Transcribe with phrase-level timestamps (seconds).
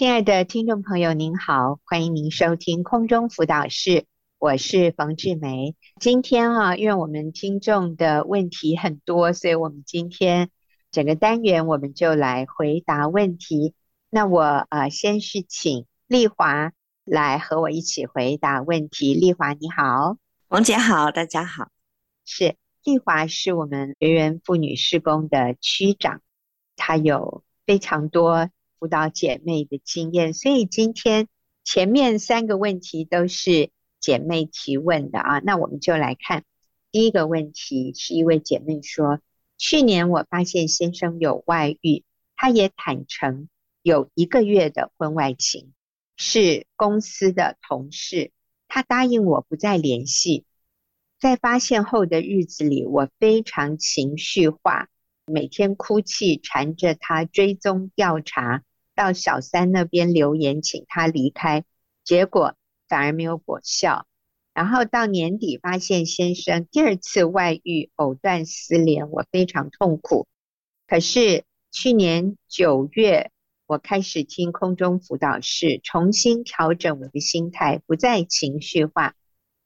[0.00, 4.06] 亲爱的听众朋友，您好，欢迎您收听空中辅导室，
[4.38, 5.76] 我是冯志梅。
[6.00, 10.48] 今天啊，因为我们听众的问题很多，所以我们今天
[10.90, 13.74] 整个单元我们就来回答问题。
[14.08, 14.40] 那我
[14.70, 16.72] 呃，先是请丽华
[17.04, 19.12] 来和我一起回答问题。
[19.12, 20.16] 丽华你好，
[20.48, 21.68] 王姐好，大家好。
[22.24, 26.22] 是丽华是我们学员妇女施工的区长，
[26.74, 28.48] 她有非常多。
[28.80, 31.28] 辅导姐妹的经验，所以今天
[31.62, 35.38] 前面三个问题都是姐妹提问的啊。
[35.40, 36.44] 那我们就来看
[36.90, 39.20] 第一个问题，是一位姐妹说：
[39.58, 42.04] 去年我发现先生有外遇，
[42.36, 43.50] 他也坦诚
[43.82, 45.74] 有一个月的婚外情，
[46.16, 48.32] 是公司的同事，
[48.66, 50.46] 他答应我不再联系。
[51.18, 54.88] 在发现后的日子里，我非常情绪化，
[55.26, 58.62] 每天哭泣，缠着他追踪调查。
[59.00, 61.64] 到小三那边留言，请他离开，
[62.04, 62.54] 结果
[62.86, 64.06] 反而没有果效。
[64.52, 70.28] 然后到年底发现先生第二次外遇，藕断丝连，我非常痛苦。
[70.86, 73.30] 可是去年九月，
[73.66, 79.14] 我开始听空中辅导室，重新调整我的心态，不再情绪化，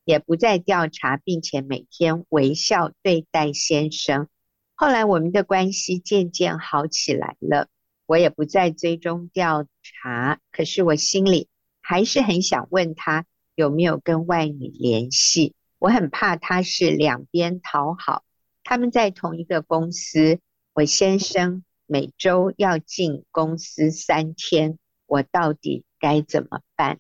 [0.05, 4.28] 也不再调查，并且每天微笑对待先生。
[4.77, 7.66] 后来我们的关系渐渐好起来了。
[8.06, 11.48] 我也不再追踪调查，可是我心里
[11.80, 13.24] 还是很想问他
[13.55, 15.55] 有没有跟外女联系。
[15.78, 18.24] 我很怕他是两边讨好。
[18.62, 20.41] 他们在同一个公司，
[20.72, 26.98] 我先生每周要进公司三天，我到底该怎么办？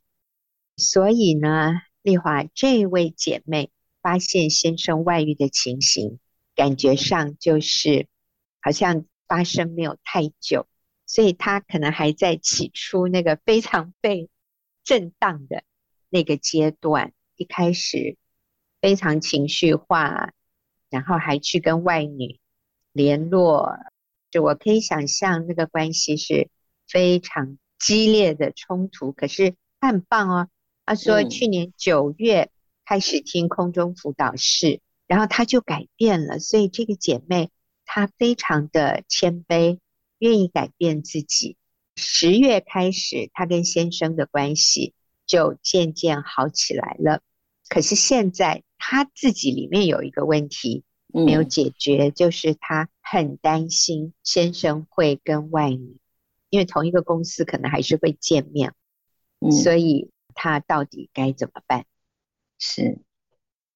[0.76, 3.70] 所以呢，丽华这位姐妹
[4.02, 6.18] 发现先生外遇的情形，
[6.54, 8.06] 感觉上就是
[8.60, 10.66] 好像发生没有太久。
[11.06, 14.28] 所以他可能还在起初那个非常被
[14.82, 15.62] 震荡的
[16.08, 18.16] 那个阶段，一开始
[18.80, 20.32] 非常情绪化，
[20.90, 22.38] 然后还去跟外女
[22.92, 23.78] 联络，
[24.30, 26.48] 就我可以想象那个关系是
[26.86, 29.12] 非常激烈的冲突。
[29.12, 30.48] 可是他很棒哦，
[30.86, 32.50] 他说去年九月
[32.84, 36.38] 开始听空中辅导室，然后他就改变了。
[36.38, 37.50] 所以这个姐妹
[37.84, 39.78] 她非常的谦卑。
[40.24, 41.58] 愿意改变自己。
[41.96, 44.94] 十月开始，她跟先生的关系
[45.26, 47.20] 就渐渐好起来了。
[47.68, 50.82] 可是现在她自己里面有一个问题
[51.12, 55.98] 没有解决，嗯、就是她很担心先生会跟外女，
[56.48, 58.72] 因为同一个公司可能还是会见面，
[59.40, 61.84] 嗯、所以她到底该怎么办？
[62.58, 62.98] 是，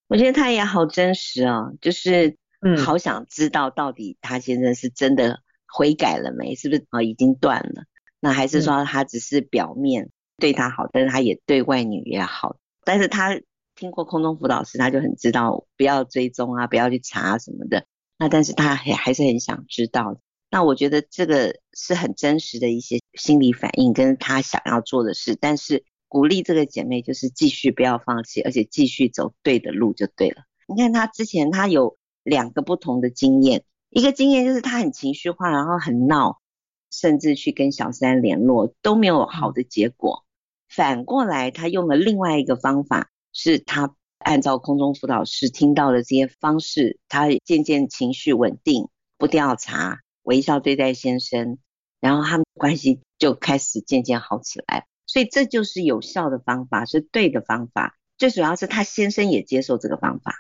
[0.07, 5.43] 我觉得她也好真实哦，就是嗯，好想知道到底她先生是真的。
[5.73, 6.55] 悔改了没？
[6.55, 7.03] 是不是啊？
[7.03, 7.85] 已经断了？
[8.21, 12.57] 那还是说他只是表面对他好，但是他也对外女也好。
[12.85, 13.41] 但是他
[13.77, 17.85] 听过空中辅导师，他就很知道不要追踪啊，不要去查什么的。
[18.19, 20.21] 那但是他还还是很想知道。
[20.51, 25.37] 那我觉得这个是很真实的一些心理反应，跟他想要做的事。
[25.41, 30.43] 但是鼓励这个姐妹就是继续不要放弃，而且继续走对的路就对了。
[30.67, 33.63] 你看她之前她有两个不同的经验。
[33.91, 36.41] 一个经验就是他很情绪化，然后很闹，
[36.91, 40.25] 甚至去跟小三联络都没有好的结果。
[40.69, 51.59] 反过来，他用了另外一个方法，是他按照空中辅导师听到的这些方式，他渐渐情绪稳定，不调查，微笑对待先生，
[51.99, 54.87] 然后他们关系就开始渐渐好起来。
[55.07, 57.97] 所以这就是有效的方法，是对的方法。
[58.19, 60.35] 最主要是他先生也接受这个方法，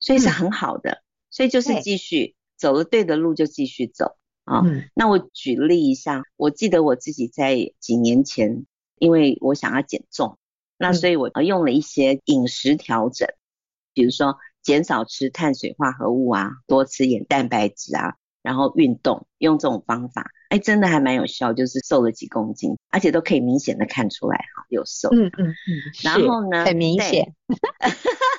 [0.00, 1.02] 所以是很好的。
[1.28, 2.35] 所以就是继续。
[2.56, 4.60] 走了对的路就继续走啊。
[4.64, 8.64] 嗯、那我举例一下，我记得我自己在几年前，
[8.98, 10.38] 因为我想要减重，
[10.78, 13.28] 那所以我用了一些饮食调整，
[13.94, 25.08] 比如说减少吃碳水化合物啊，多吃点蛋白质啊，然后运动，用这种方法，哎，真的还蛮有效，就是瘦了几公斤，而且都可以明显的看出来哈，有瘦。
[25.12, 25.54] 嗯嗯嗯。
[26.02, 26.64] 然后呢？
[26.64, 27.34] 很明显。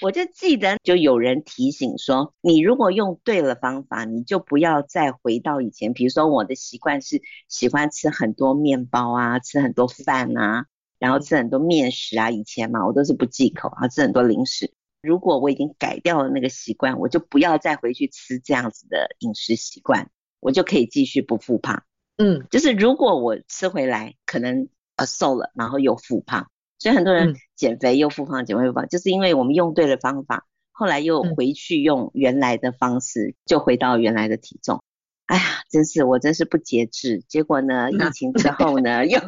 [0.00, 5.92] 我就记得，就有人提醒说，你如果用对了方法，你就不要再回到以前。
[5.92, 10.66] 比如说，我的习惯是喜欢吃很多面包啊，吃很多饭啊，
[10.98, 12.30] 然后吃很多面食啊。
[12.30, 14.72] 以前嘛，我都是不忌口啊，吃很多零食。
[15.02, 20.10] 如果我已经改掉了那个习惯，我就不要再回去吃这样子的饮食习惯，
[20.40, 21.82] 我就可以继续不复胖。
[22.16, 26.50] 嗯，就是如果我吃回来，可能呃瘦了，然后又复胖。
[26.78, 34.82] 所以很多人减肥又复胖，减肥又复胖，就是因为我们用对了方法，后来又回去用原来的方式，就回到原来的体重。
[35.26, 37.22] 哎呀，真是我真是不节制。
[37.28, 39.18] 结果呢，疫情之后呢， 又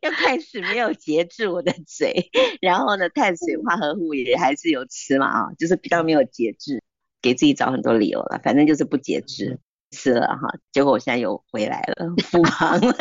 [0.00, 2.30] 又开始没有节制我的嘴，
[2.60, 6.82] 然后呢，碳水化合物也还是有吃嘛啊，就是比较没有节制，
[7.20, 9.58] 给自己找很多理由了，反正就是不节制
[9.90, 10.54] 吃了哈。
[10.72, 12.94] 结果我现在又回来了， 复胖了。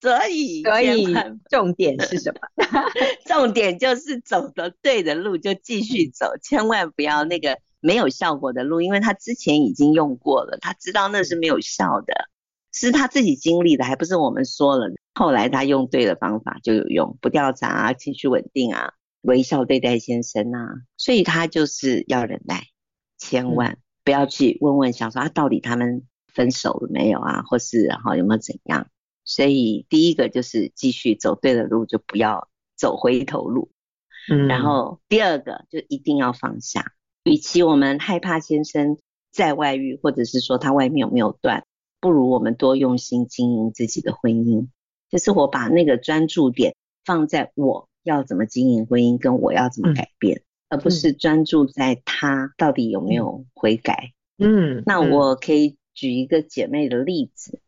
[0.00, 1.14] 所以，所以
[1.50, 2.40] 重点是什么？
[3.26, 12.30] 重点就是走的对的路就继续走，千万不要那个没有效果的路，因为他之前已经用过了，他知道那是没有效的，
[12.72, 14.90] 是他自己经历的，还不是我们说了。
[15.14, 22.62] 后来他用对的方法就有用，不调查啊，情绪稳定啊，微笑对待先生啊，所以他就是要忍耐，
[23.18, 28.86] 千万不要去问问想说啊，到底他们分手了没有啊，或是然后有没有怎样。
[29.30, 33.70] 所以第一个就是继续走对的路，就不要走回头路。
[34.28, 36.92] 嗯，然后第二个就一定要放下。
[37.22, 38.98] 与其我们害怕先生
[39.30, 41.64] 在外遇，或者是说他外面有没有断，
[42.00, 44.66] 不如我们多用心经营自己的婚姻。
[45.08, 46.74] 就是我把那个专注点
[47.04, 54.12] 放在我要怎么经营婚姻，跟我要怎么改变，嗯，而不是专注在他到底有没有悔改。
[54.38, 57.60] 嗯，那我可以举一个姐妹的例子。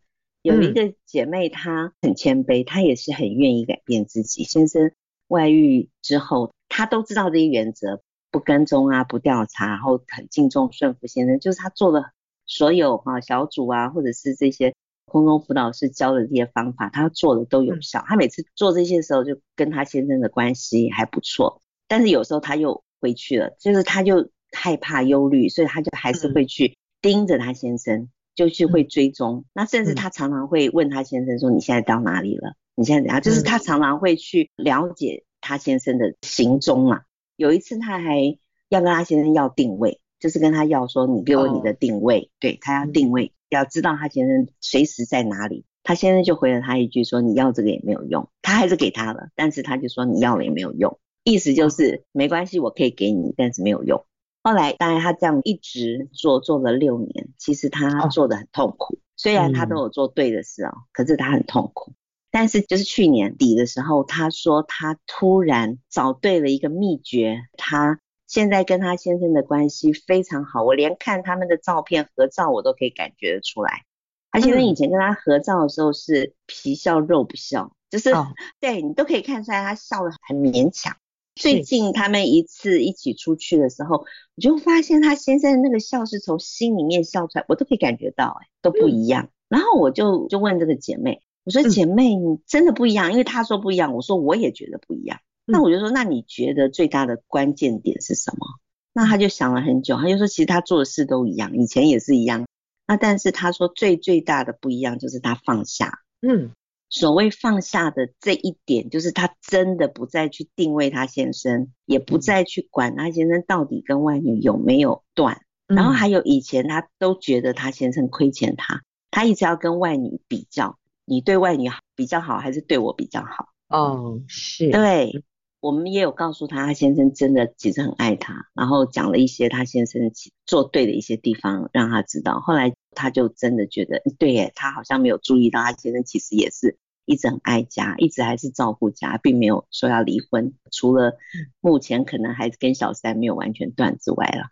[0.43, 4.43] 有一个姐妹，她很谦卑，她也是很愿意改变自己。
[4.43, 4.93] 先生
[5.29, 11.39] 外遇之后，她都知道这些原则，不跟踪啊，不调查，然后很敬重顺服先生。
[11.39, 12.11] 就是她做的
[12.45, 14.75] 所有啊小组啊，或者是这些
[15.07, 18.05] 空中辅导师教的这些方法，她做的都有效。
[18.09, 21.63] 她每次做这些时候，就跟她先生的关系还不错。
[21.87, 28.09] 但是有时候她又回去了，就是她就害怕忧虑，所以她就还是会去盯着她先生。
[28.35, 32.55] 就去会追踪、嗯，那甚至他常常会问他先生说：“你现在到哪里了？
[32.75, 37.03] 你现在怎样？”就是他常常会去了解他先生的行踪嘛。
[37.37, 38.39] 有一次他还
[38.69, 42.21] 要跟他先生要定位，就是跟他要说：“你给我你的定位。
[42.21, 45.65] 哦”对，他要定位，要知道他先生随时在哪里。
[45.85, 54.05] 他先生就回了他一句说：“你要这个也没有用。”他还是给他了，但是他就说：“你要了也没有用。”意思就是没关系，我可以给你，但是没有用。
[54.43, 58.99] 后来，当然他这样一直做，做了六年，其实他做的很痛苦。
[59.17, 61.93] 虽然他都有做对的事哦，可是他很痛苦。
[62.31, 70.65] 但是就是去年底的时候，他说他突然找对了一个秘诀，他现在跟他先生的关系非常好。
[70.65, 73.85] 我连看他们的照片合照，我都可以感觉得出来。
[74.31, 78.11] 他先生以前跟他合照的时候是皮笑肉不笑，就是
[78.59, 80.97] 对你都可以看出来他笑得很勉强。
[81.35, 84.05] 最近他们一次一起出去的时候，
[84.37, 89.31] 我就发现他先生那个笑是从心里面笑出来，我都可以感觉到，哎，都不一样。
[89.49, 93.13] 然后我就就问这个姐妹，我说姐妹，你真的不一样？
[93.13, 95.21] 因为她说不一样，我说我也觉得不一样。
[95.45, 98.47] 那我就说，那你觉得最大的关键点是什么？
[98.93, 102.47] 那他就想了很久，他就说，其实他做的事都一样，以前也是一样。
[102.87, 106.01] 那但是他说最最大的不一样就是他放下。
[106.21, 106.51] 嗯。
[106.93, 115.41] 所谓放下的这一点，就是他真的不再去定位他先生，也不再去管他先生到底跟外女有没有断。
[115.67, 123.49] 然后还有以前他都觉得他先生亏欠他，他一直要跟外女比较，你对外女比较好还是对我比较好？
[123.69, 124.71] 哦，是。
[124.71, 125.25] 对，
[125.63, 130.11] 我们也有告诉他，他先生真的其实很爱他，然后讲了一些他先生
[130.45, 132.41] 做对的一些地方，让他知道。
[132.41, 136.77] 后来他就真的觉得，对耶，他好像没有注意到他先生其实也是。
[137.05, 140.55] 一直很爱家，一直还是照顾家，并没有说要离婚。
[140.71, 141.19] 除了
[141.61, 144.51] 目前可能还是跟小三没有完全断之外了，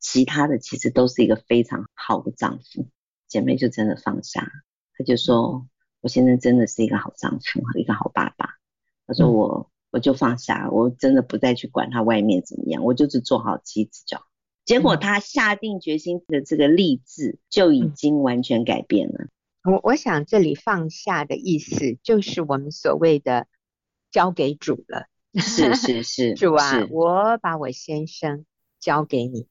[0.00, 2.88] 其他的其实都是一个非常好的丈夫。
[3.28, 4.50] 姐妹就真的放下，
[4.96, 5.66] 她就说
[6.00, 8.54] ：“我现在真的是一个好丈夫，一个好爸爸。”
[9.06, 14.24] 她说：“我我就放下，我真的不再去管他外面怎么样，我就是做好妻子就好。”
[14.64, 19.26] 结果他下定决心的这个立志就已经完全改变了。
[19.64, 23.46] 我我想这里放下的意思就是我们所谓的
[24.10, 28.46] 交给主了，是是 是，主啊，我把我先生
[28.78, 29.48] 交给你，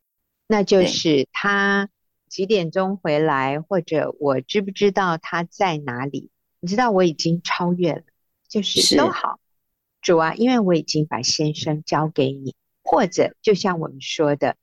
[0.48, 1.90] 那就是他
[2.30, 6.30] 几点钟回来，或者我知不知道他在哪里？
[6.62, 8.04] 你知道我已经超越了，
[8.48, 9.41] 就是都好，
[10.01, 14.55] 主啊，因为我已经把先生交给你，或者就像我们说的，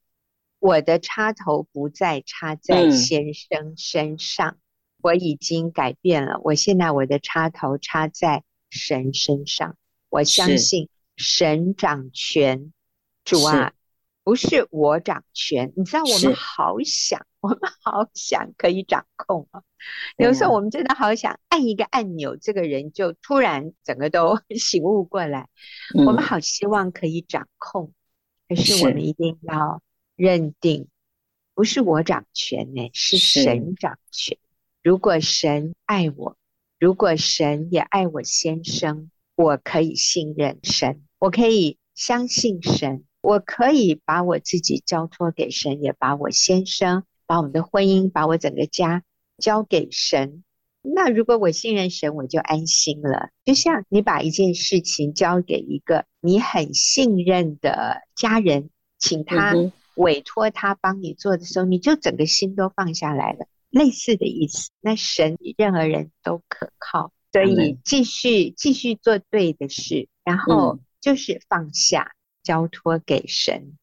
[0.58, 4.50] 我的插头不再插在先生身上。
[4.50, 4.58] 嗯
[5.00, 9.76] 我已经改变了，我现在我的插头插在神身上，
[10.08, 12.72] 我相信神掌权，
[13.24, 13.72] 主啊，
[14.28, 15.72] 不是我掌权。
[15.74, 19.62] 你知道我们好想，我们好想可以掌控啊，
[20.18, 25.48] 有时候我们真的好想按一个按钮，这个人就突然整个都 醒悟过来。
[25.94, 27.94] 我们好希望可以掌控，
[28.46, 29.80] 可是我们一定要
[30.14, 30.88] 认定。
[31.54, 34.36] 不是我掌权呢，是神掌权。
[34.82, 36.36] 如果神爱我，
[36.78, 49.02] 如果神也爱我先生，我可以信任神，我可以相信神，我可以把我自己交托给神，也把我先生、把我们的婚姻、把我整个家
[49.36, 50.44] 交给神。
[50.80, 53.28] 那如果我信任神，我就安心了。
[53.44, 59.52] 就像你把一件事情交给一个你很信任的家人，请他
[59.96, 63.46] 委托他帮你做的时候，你就整个心都放下来了。
[63.68, 64.70] 类似的意思。
[64.80, 72.12] 那神比任何人都可靠，所以继续继续做对的事，然后就是放下，
[72.48, 73.76] 交托给神。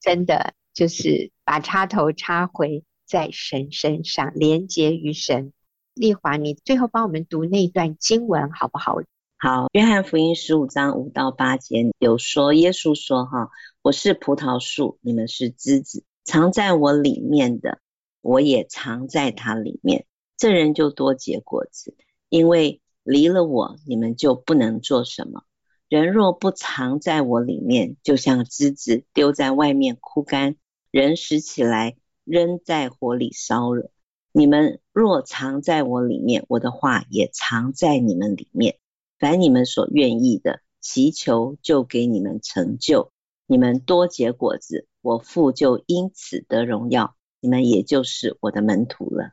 [0.00, 5.52] 真的就是把插头插回在神身上，连接于神。
[5.92, 8.96] 丽华，你最后帮我们读那段经文好不好？
[9.36, 13.50] 好，约翰福音十五章五到八节有说，耶稣说：“哈，
[13.82, 17.80] 我是葡萄树，你们是枝子，藏在我里面的，
[18.22, 20.06] 我也藏在他里面。
[20.38, 21.94] 这人就多结果子，
[22.30, 25.42] 因为离了我，你们就不能做什么。
[25.88, 30.56] 人若不藏在我里面，就像枝子丢在外面枯干，
[30.90, 33.90] 人拾起来扔在火里烧了。”
[34.32, 38.76] 你们若藏在我里面，我的话也藏在你们里面。
[39.18, 43.12] 凡你们所愿意的，祈求就给你们成就。
[43.46, 47.16] 你们多结果子，我父就因此得荣耀。
[47.40, 49.30] 你们也就是我的门徒了。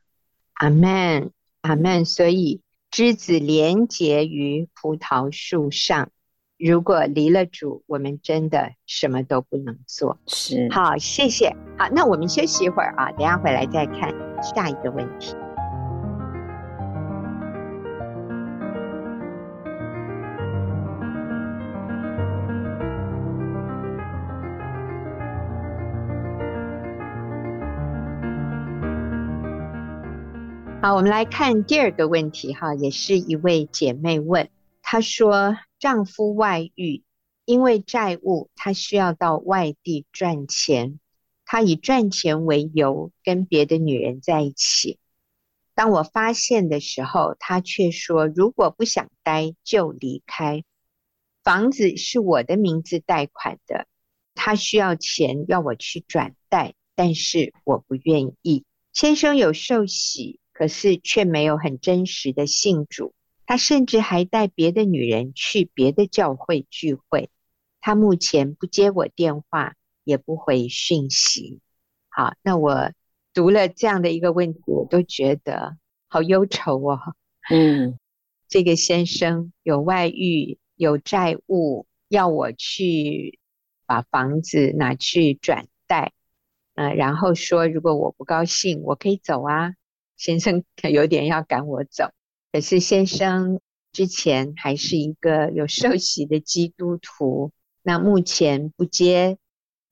[0.54, 2.06] 阿门，阿门。
[2.06, 6.13] 所以枝子连结于葡萄树上。
[6.66, 10.18] 如果离了主，我们真的什么都不能做。
[10.28, 11.54] 是，好，谢谢。
[11.78, 15.36] 好，那我们休息一会儿啊，等下回来再看下一个问题。
[30.82, 34.48] 好，我们来看第二个问题哈，也是一位姐妹问，
[34.82, 35.58] 她说。
[35.84, 37.04] 丈夫外遇，
[37.44, 40.98] 因为债务，他需要到外地赚钱。
[41.44, 44.98] 他以赚钱为由跟别的女人在一起。
[45.76, 50.64] 当我发现的时候，他却说如果不想待就离开。
[51.44, 53.86] 房子是我的名字贷款的，
[54.36, 58.64] 他需要钱要我去转贷，但是我不愿意。
[58.94, 63.14] 先生有受洗，可是却没有很真实的信主。
[63.46, 67.30] 他甚至还带别的女人去别的教会聚会。
[67.82, 71.60] 他目前不接我电话，也不回讯息。
[72.10, 72.92] 好，那我
[73.34, 77.00] 读了这样的一个问题，我都觉得好忧愁哦。
[77.50, 78.00] 嗯，
[78.48, 83.40] 这个先生有外遇，有债务，要我去
[83.86, 86.14] 把房子拿去转贷。
[86.76, 89.74] 呃，然后说如果我不高兴，我可以走啊。
[90.16, 92.12] 先生 有点要赶我走。
[92.54, 93.60] 可是先生
[93.92, 99.40] 之前还是一个有受洗的基督徒，那目前不接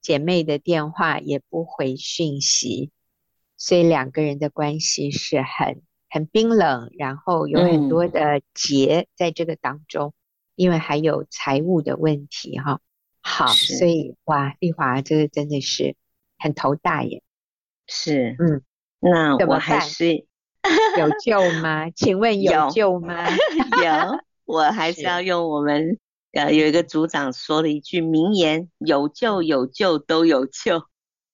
[0.00, 2.92] 姐妹的电话，也不回讯息，
[3.56, 10.14] 所以两个人的关系是很很冰冷，然后有很多的结在这个当中，嗯、
[10.54, 12.80] 因为还有财务的问题哈。
[13.22, 15.96] 好，所以哇，丽华这个真的是
[16.38, 17.24] 很头大耶。
[17.88, 18.62] 是，嗯，
[19.00, 20.26] 那我还是。
[20.98, 21.90] 有救吗？
[21.96, 23.28] 请问有救吗？
[23.78, 25.98] 有， 有，我还是要用我们
[26.32, 30.84] 呃有一个组长说的一句名言：有救有救都有救。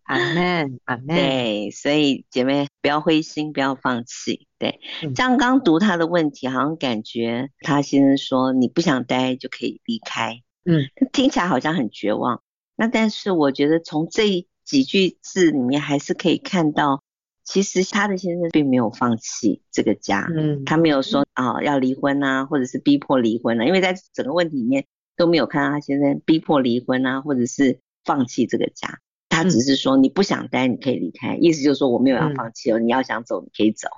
[0.04, 1.08] 阿门，阿门。
[1.08, 4.46] 对，所以姐妹不要灰心，不要放弃。
[4.58, 4.80] 对，
[5.14, 12.40] 刚刚读他的问题，好像感觉他先生说你不想待就可以离开，嗯，听起来好像很绝望。
[12.74, 17.02] 那但是我觉得从这几句字里面还是可以看到。
[17.50, 24.84] 其实他的先生并没有放弃这个家，嗯，他没有说啊、哦、要离婚啊，或者是逼迫离婚啊，因为在整个问题里面
[25.16, 28.98] 都没有看到他先生逼迫离婚啊，或者是放弃这个家，
[29.30, 33.88] 他只是说你不想待你可以离开，意思就是说我没有要放弃哦，你要想走你可以走，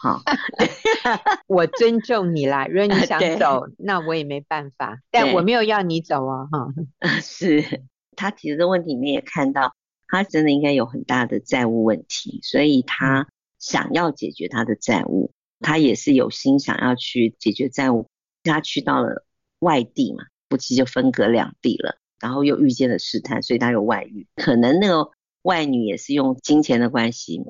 [0.00, 0.22] 好，
[1.46, 6.68] 我尊重你啦，如果你 想走，那我也没办法，但我没有要你走哦，哈，
[7.20, 7.82] 是。
[8.16, 9.74] 他提的这个问题里面也看到。
[10.08, 18.06] 他真的应该有很大的债务问题，所以他想要解决他的债务，他也是有心想要去解决债务。
[18.42, 19.24] 他去到了
[19.60, 24.26] 外地嘛，夫妻就分隔两地了，然后又遇见了试探，所以他有外遇。
[24.36, 27.40] 可能那个外女也是用金钱的关系，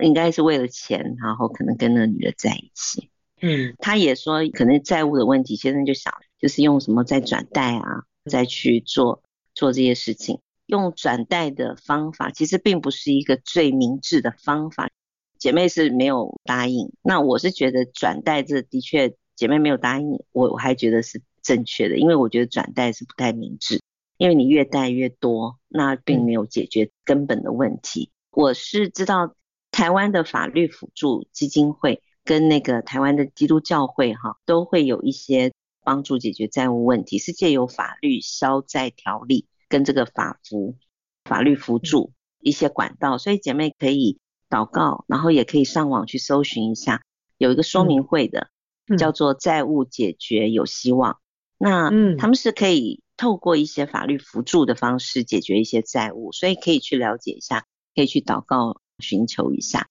[0.00, 3.10] 应该是为了钱，然后可能跟那个女的在一起。
[3.40, 9.22] 嗯，他也说可能债务的问题，先生就想就是用什么再转贷啊，再去做
[9.54, 10.40] 做这些事情。
[10.70, 14.88] 用转贷的方法，其实并不是一个最明智的方法。
[15.36, 23.80] 姐妹是没有答应，那我是觉得转贷这的确姐妹没有答应，我我还觉得是正确的，因为我觉得转贷是不太明智，
[24.18, 28.10] 因为你越贷越多，那并没有解决根本的问题。
[28.30, 29.34] 我是知道
[29.70, 39.46] 台湾的法律辅助基金会跟那个台湾的基督教会哈，都会有一些帮助解决债务问题，是借由法律消债条例。
[39.70, 40.76] 跟这个法扶
[41.24, 44.18] 法律辅助一些管道，所以姐妹可以
[44.50, 47.02] 祷告，然后也可以上网去搜寻一下，
[47.38, 48.48] 有一个说明会的，
[48.88, 51.20] 嗯、叫做债务解决有希望。
[51.58, 59.88] 嗯、那他们是可以透过一些法律辅助的方式解决一些债务，所以可以去了解一下，可以去祷告寻求一下。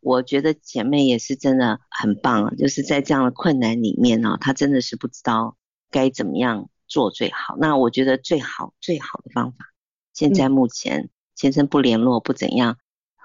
[0.00, 5.56] 我觉得姐妹也是真的很棒啊，就是在这样的困难里面呢，她真的是不知道
[5.90, 6.68] 该怎么样。
[6.92, 9.64] 做最好，那我觉得最好最好的方法，
[10.12, 12.76] 现在目前先生不联络不怎样，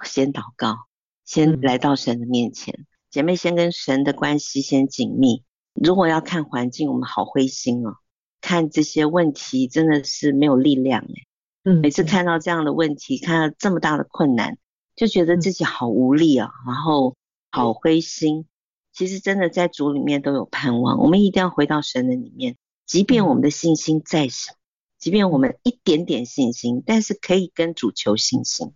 [0.06, 0.86] 先祷告，
[1.26, 5.44] 先来到神的面前，嗯、姐妹先跟神的关系先紧密。
[5.74, 7.98] 如果要看环境，我们好灰心哦，
[8.40, 11.28] 看这些问题真的是没有力量哎。
[11.66, 14.58] 嗯，每次看到这样的问题，看到这么大的困难，
[14.96, 17.18] 就觉得自己好无力啊，然后
[17.52, 18.46] 好灰心。
[18.94, 22.56] 其实真的在主里面都有盼望，我们一定要回到神的里面。
[22.88, 24.54] 即便我们的信心再小，
[24.98, 28.74] 即便我们一点点信心，但是可以跟主求信心。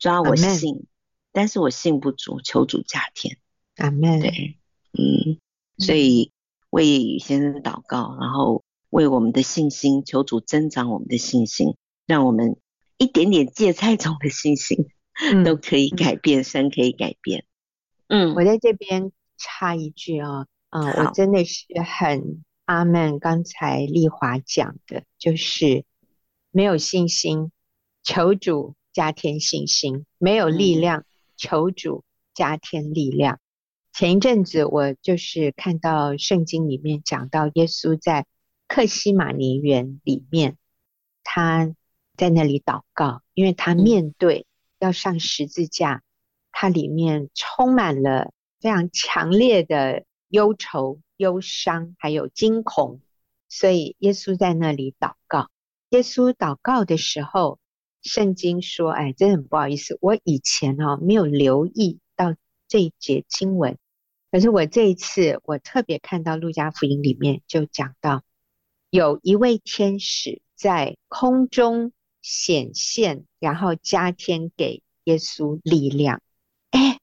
[0.00, 0.84] 抓我信，Amen.
[1.30, 3.38] 但是我信不足，求主加添。
[3.76, 4.18] 阿门。
[4.20, 4.58] 对，
[4.92, 5.38] 嗯，
[5.78, 6.32] 所以
[6.70, 12.56] 为先生祷告，然后为我们的信心，求主增长我们的信心，让我们
[12.98, 14.88] 一点点芥菜种的信心、
[15.32, 17.44] 嗯、都可以改变，神可以改变。
[18.08, 22.42] 嗯，我在这边插一句啊、哦，嗯，我真的是很。
[22.64, 23.18] 阿曼。
[23.18, 25.84] 刚才丽华讲的就是
[26.50, 27.50] 没有信心，
[28.02, 31.04] 求主加添信心；没有力量，
[31.36, 32.04] 求主
[32.34, 33.40] 加添力量。
[33.92, 38.26] 前一阵子我就是看到圣经里面讲到耶稣在
[38.66, 40.56] 克西马尼园里面，
[41.22, 41.74] 他
[42.16, 44.46] 在那里祷告，因为他面对
[44.78, 46.02] 要上十字架，
[46.52, 51.00] 他里面充满了非常强烈的忧愁。
[51.16, 53.00] 忧伤还有惊恐，
[53.48, 55.50] 所以耶稣在那里祷告。
[55.90, 57.58] 耶稣祷告的时候，
[58.02, 62.34] 圣经说：“哎，真的很不好意思，我以前哦没有留意到
[62.66, 63.76] 这一节经文，
[64.30, 68.24] 可是我这一次我特别看到路加福音里面就讲到，
[68.90, 76.22] 有一位天使在空中显现，然后加添给耶稣力量。
[76.70, 76.98] 哎，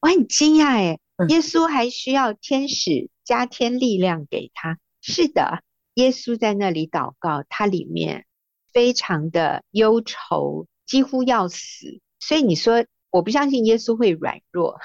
[0.00, 5.62] 我很惊讶，哎，耶稣还需要天使。”加添力量给他，是的，
[5.94, 8.26] 耶稣在那里祷告，他里面
[8.72, 12.00] 非常的忧愁，几乎要死。
[12.18, 14.78] 所以你说，我不相信耶稣会软弱，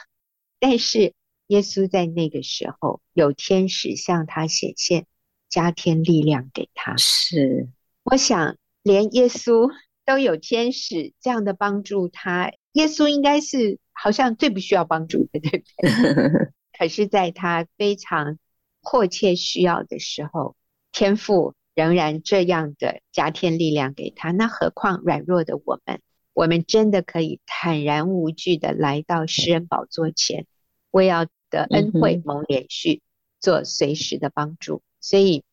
[0.60, 1.13] 但是
[1.48, 5.06] 耶稣在那个时候有天使向他显现，
[5.50, 6.95] 加添力量给他。
[6.98, 7.67] 是，
[8.04, 9.71] 我想连耶稣
[10.06, 15.91] 都有天使这样的帮助他，耶稣应该是好像最不需要帮助的，对不对？
[16.78, 18.38] 可是，在他非常
[18.82, 20.58] 迫切需要的时候，
[20.92, 24.32] 天父仍然这样的加添力量给他。
[24.32, 26.02] 那何况软弱的我们，
[26.34, 30.48] 我们真的可以坦然无惧的来到诗人宝座前，
[30.92, 33.00] 为要得恩惠蒙怜恤，
[33.40, 34.82] 做随时的帮助。
[35.00, 35.44] 所以，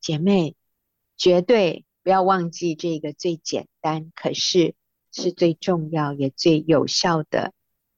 [0.00, 0.56] 姐妹
[1.16, 4.74] 绝对不要忘记这个最简单，可是
[5.12, 7.52] 是最重要也最有效的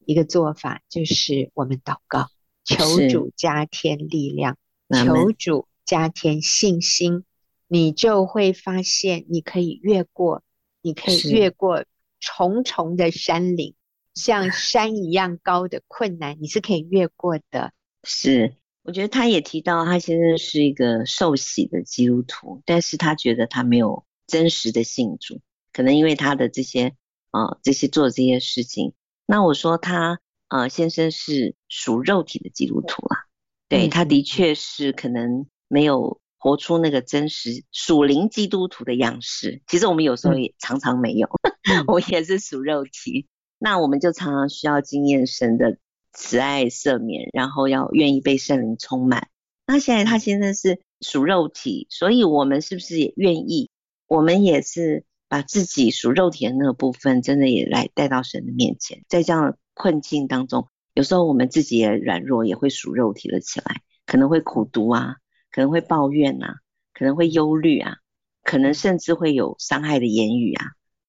[0.05, 2.27] 一个做法，就是我们祷告。
[2.65, 4.57] 求主加添力量，
[4.89, 7.25] 求主加添信心，
[7.67, 10.43] 你就会发现你可以越过，
[10.81, 11.85] 你可以越过
[12.21, 13.75] 重重的山岭，
[14.15, 17.73] 像山一样高的困难，你是可以越过的。
[18.05, 25.41] 是，我觉得他也提到，他现在是一个受洗的基督徒，但是他觉得他没有真实的信主，
[25.73, 26.95] 可能因为他的这些
[27.33, 28.93] 啊、呃，这些做这些事情。
[29.27, 30.21] 那我说他。
[30.53, 33.25] 呃，先生是属肉体的基督徒啦，
[33.71, 39.63] 对，他的确是可能没有活出那个真实属灵基督徒的样式。
[39.67, 41.27] 其实我们有时候也常常没有，
[41.89, 45.79] 我也是属肉体，那我们就常常需要经验神的
[46.13, 49.29] 慈爱赦免，然后要愿意被圣灵充满。
[49.67, 53.71] 那现在他先生是属肉体，所以我们是不是也愿意？
[54.07, 59.57] 我们也是把自己属肉体的那个部分，真的也来带到神的面前，在这样。
[59.75, 65.17] 困境当中，有时候我们自己也软弱，也会属肉体了起来，可能会苦毒啊，
[65.51, 66.57] 可能会抱怨啊，
[66.93, 67.97] 可能会忧虑啊，
[68.43, 70.67] 可能甚至会有伤害的言语啊。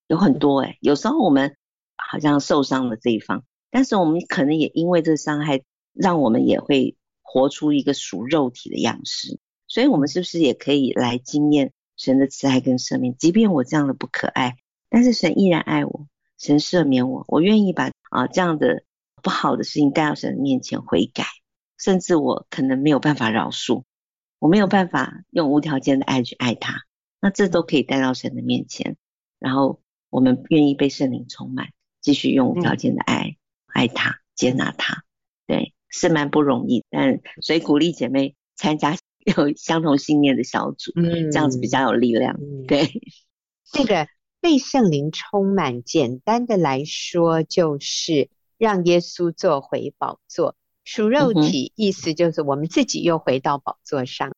[0.08, 1.56] 有很多哎、有时候我们
[1.96, 9.40] 好像受伤了这一方，但是我们可能也因为这伤害，让我们也会活出一个属肉体的样式。
[9.68, 13.16] 所以，我们是不是也可以来经验神的慈爱跟赦免？
[13.18, 14.58] 即便我这样的不可爱，
[14.90, 16.06] 但是神依然爱我，
[16.38, 18.84] 神赦免我，我愿意把啊这样的
[19.22, 21.26] 不好的事情带到神的面前悔改，
[21.78, 23.84] 甚至我可能没有办法饶恕，
[24.40, 26.82] 我没有办法用无条件的爱去爱他。
[27.20, 28.98] 那这都可以带到神的面前，
[29.40, 31.70] 然后我们愿意被圣灵充满，
[32.02, 35.04] 继续用无条件的爱、嗯、爱他、接纳他。
[35.48, 38.96] 对，是蛮不容易，但所以鼓励姐妹参加
[39.26, 42.36] 有相同信念的小组，嗯，这样子比较有力量。
[42.42, 43.02] 嗯、对，
[43.72, 44.08] 这个
[44.44, 54.34] 被圣灵充满，简单的来说就是让耶稣坐回宝座，属肉体，意思就是我们自己又回到宝座上。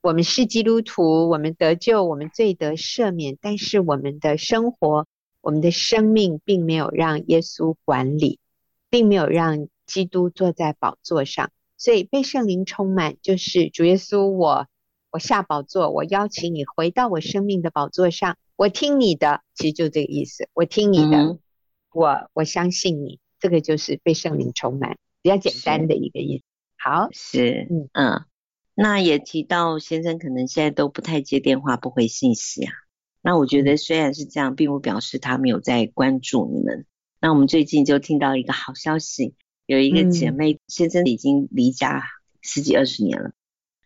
[0.00, 5.08] 我们是基督徒，我们得救，我们罪得赦免，但是我们的生活、
[5.40, 8.38] 我们的生命并没有让耶稣管理，
[8.88, 11.50] 并没有让基督坐在宝座上。
[11.76, 14.68] 所以被圣灵充满，就是主耶稣我，
[15.10, 21.38] 我我下宝座，我邀请你回到我生命的宝座上，我听你的，其实就这个意思，我听你的，嗯、
[21.92, 26.44] 我我相信你，这个就是被圣灵充满，比较简单的一个意思。
[26.76, 28.24] 好，是，嗯嗯。
[28.76, 32.72] 那也提到先生可能现在都不太接电话，不回信息啊。
[33.20, 36.86] 那我觉得虽然是这样，并不表示他没有在关注你们。
[37.20, 39.34] 那我们最近就听到一个好消息，
[39.66, 42.04] 有一个姐妹，先生已经离家
[42.40, 43.32] 十几二十年了，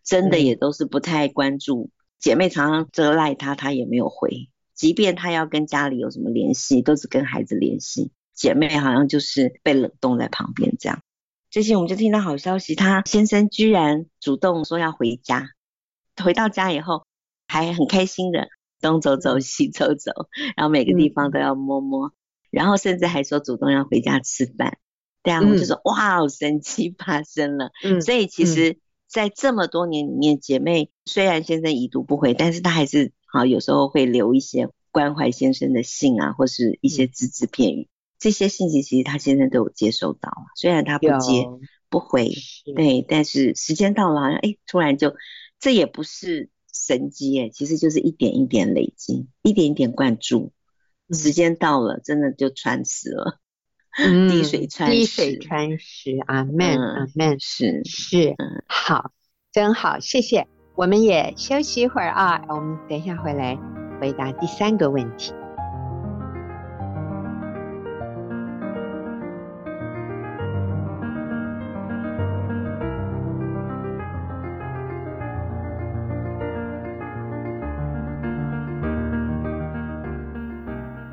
[0.04, 1.90] 真的也都是不太关注。
[2.18, 4.48] 姐妹常常责赖他，他也没有回。
[4.74, 8.12] 即便他要跟家里有什么联系，都是跟孩子联系。
[8.34, 11.02] 姐妹好像就是被冷冻在旁边这样。
[11.50, 15.50] 最近我们就听到好消息，他先生居然主动说要回家。
[16.22, 17.06] 回到家以后，
[17.46, 18.48] 还很开心的
[18.80, 20.12] 东走走西走走，
[20.56, 22.12] 然后每个地方都要摸摸，
[22.50, 24.78] 然后甚至还说主动要回家吃饭。
[25.22, 27.70] 对啊，我们就说哇，神奇发生了。
[27.84, 28.78] 嗯，所以其实，
[29.12, 37.90] 在这么多年里面，姐妹虽然先生已读不回，但是他还是好有时候会留一些关怀先生的信啊，或是一些只字片语。
[38.18, 41.46] 这些信息其实他先生都有接收到，虽然他不接
[41.90, 42.32] 不回，
[42.74, 45.14] 对，但是时间到了，好像哎，突然就，
[45.60, 50.52] 这也不是神迹哎，其实就是一点一点累积，一点一点灌注，
[51.10, 53.40] 时间到了，真的就穿死了，
[53.98, 57.82] 嗯、滴水穿石，滴水穿石，阿门，阿门，是。
[57.84, 58.34] 是，
[58.66, 59.10] 好，
[59.52, 63.58] 真好，谢谢，我们也休息一会儿啊，我们等一下回来
[64.00, 65.32] 回答第三个问题。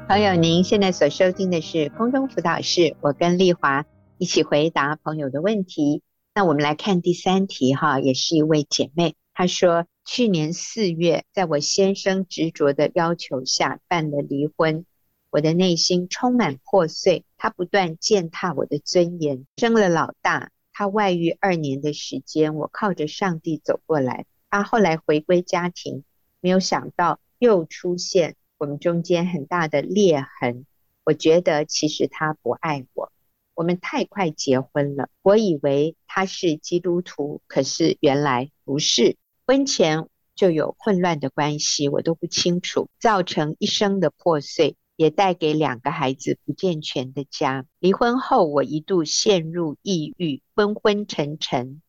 [0.09, 3.85] 朋友，您现在所收听的是空中辅导室，我跟丽华
[4.17, 6.01] 一起回答朋友的问题。
[6.33, 14.83] 那我们来看第三题哈，也是一位姐妹，她说去年四月，在我先生执着的要求下办了离婚，
[15.29, 19.45] 我的内心充满破碎，他不断践踏我的尊严。
[19.57, 24.25] 生了老大，他外遇二年的时间，我靠着上帝走过来。
[24.49, 26.03] 他后来回归家庭，
[26.41, 28.35] 没有想到又出现。
[28.59, 30.65] 我们中间很大的裂痕，
[31.05, 33.09] 我觉得其实他不爱我。
[33.55, 39.15] 我们太快结婚了，我以为他是基督徒，可是原来不是。
[39.45, 47.65] 婚前就有混乱的关系，我都不清楚，造成一生的破碎，也带给两个孩子不健全的家。
[47.79, 51.81] 离婚后，我一度陷入抑郁，昏昏沉沉，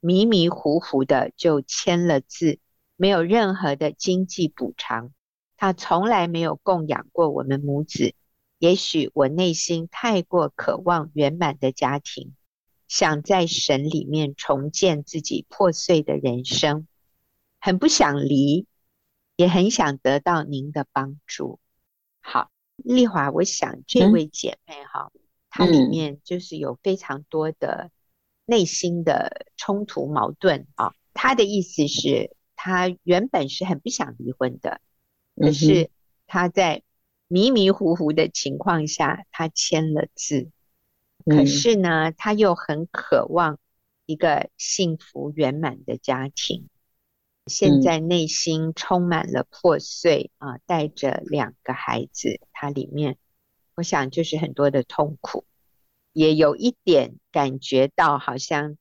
[0.00, 2.58] 迷迷糊糊的就签了字，
[2.96, 5.12] 没有任何的经济补偿。
[5.64, 8.14] 他从来没有供养过我们母子，
[8.58, 12.34] 也许我内心太过渴望圆满的家庭，
[12.86, 16.86] 想在神里面重建自己破碎的人生，
[17.60, 18.66] 很不想离，
[19.36, 21.58] 也很想得到您的帮助。
[22.20, 25.10] 好，丽华，我想这位姐妹哈，
[25.48, 27.90] 她、嗯、里面就是有非常多的
[28.44, 30.92] 内心的冲突矛盾啊。
[31.14, 34.82] 她的意思是，她原本是很不想离婚的。
[35.36, 35.90] 可是
[36.26, 36.82] 他在
[37.28, 40.50] 迷迷糊糊的情况下，他签了字。
[41.24, 43.58] 可是呢，他又很渴望
[44.06, 46.68] 一个幸福圆满的家庭。
[47.46, 53.18] 现在内心充满了破碎啊，带着两个孩子，他里面，
[53.74, 55.44] 我想就是很多的痛苦，
[56.12, 58.76] 也有一点感觉到好像。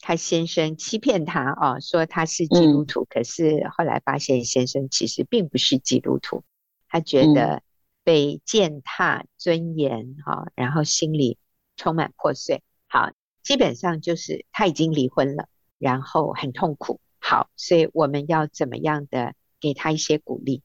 [0.00, 6.44] 他先生欺骗他哦，说他是基督徒，嗯，可是后来发现先生其实并不是基督徒。
[6.88, 7.62] 他觉得
[8.02, 11.36] 被践踏尊严哈，然后心里
[11.76, 12.62] 充满破碎。
[12.86, 13.10] 好，
[13.42, 17.00] 基本上就是他已经离婚了，然后很痛苦。
[17.18, 20.62] 好，所以我们要怎么样的给他一些鼓励，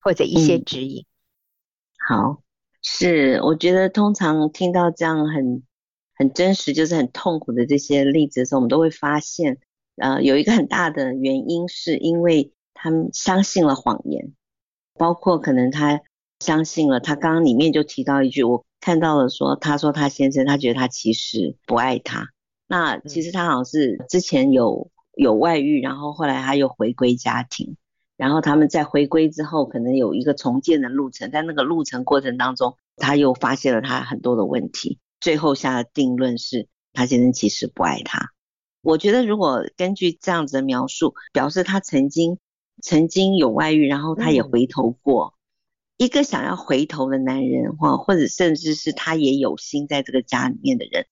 [0.00, 1.02] 或者一些指引？
[1.02, 2.42] 嗯、好，
[2.82, 5.64] 是我觉得通常听到这样很
[6.14, 9.58] 很真实，就是很痛苦的这些例子的时候，我们都会发现，
[9.96, 14.32] 呃，有一个很大的原因，是因为他们相信了谎言，
[14.94, 16.00] 包括可能他
[16.40, 22.28] 相信了，他刚刚里面就提到一句，我看到了说，他说他先生，他觉得他其实不爱他，
[22.66, 24.90] 那其实他好像是之前有。
[25.16, 27.76] 有外遇，然后后来他又回归家庭，
[28.16, 38.34] 然后他们在回归之后，可能有一个重建的路程，在那个路程过程当中，他又发现了他很多的问题，最后下的定论是他先生其实不爱他。
[38.82, 42.36] 我觉得如果根据这样子的描述，表示他曾经
[42.82, 45.34] 曾经有外遇，然后他也回头过，
[45.96, 51.06] 嗯、一个想要回头的男人，或或者甚至是他也有心在这个家里面的人，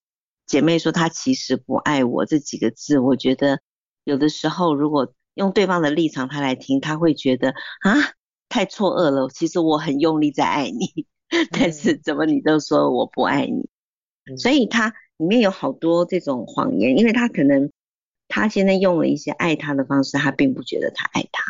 [0.47, 3.61] 姐妹说他其实不爱我这几个字，我觉得。
[4.05, 7.95] 有的时候，如果用对方的立场他来听，他会觉得啊，
[8.51, 9.31] 太错愕了。
[9.33, 11.07] 其实我很用力在爱你，
[11.51, 13.71] 但是怎么你都说我不爱你？
[14.27, 17.71] 嗯、所以他里面有好多这种谎言，因为他可能
[18.29, 21.43] 他现在用了一些爱他的方式，他并不觉得他爱他。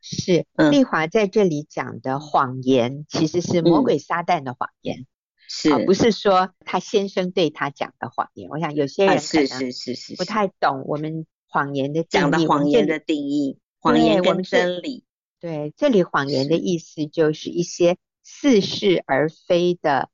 [0.00, 5.06] 是，丽华在这里讲的谎言，其实是魔鬼撒旦的谎言，嗯、
[5.48, 8.48] 是、啊，不是说他先生对他讲的谎言。
[8.50, 11.26] 我想有些人是是是是不太懂我们。
[11.46, 15.04] 谎言的讲的谎言的定义，谎言跟真理。
[15.38, 20.10] 对，这里谎言的意思就是一些似是而非的